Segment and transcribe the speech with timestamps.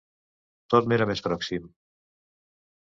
[0.75, 1.71] Tot m'era més pròxim.